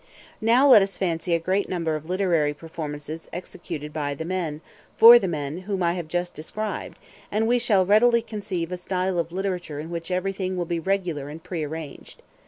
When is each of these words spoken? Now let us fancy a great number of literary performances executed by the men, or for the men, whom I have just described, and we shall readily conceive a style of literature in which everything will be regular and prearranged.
Now 0.41 0.67
let 0.67 0.81
us 0.81 0.97
fancy 0.97 1.35
a 1.35 1.39
great 1.39 1.69
number 1.69 1.95
of 1.95 2.09
literary 2.09 2.55
performances 2.55 3.29
executed 3.31 3.93
by 3.93 4.15
the 4.15 4.25
men, 4.25 4.55
or 4.55 4.61
for 4.97 5.19
the 5.19 5.27
men, 5.27 5.59
whom 5.67 5.83
I 5.83 5.93
have 5.93 6.07
just 6.07 6.33
described, 6.33 6.97
and 7.31 7.45
we 7.45 7.59
shall 7.59 7.85
readily 7.85 8.23
conceive 8.23 8.71
a 8.71 8.77
style 8.77 9.19
of 9.19 9.31
literature 9.31 9.79
in 9.79 9.91
which 9.91 10.09
everything 10.09 10.57
will 10.57 10.65
be 10.65 10.79
regular 10.79 11.29
and 11.29 11.43
prearranged. 11.43 12.23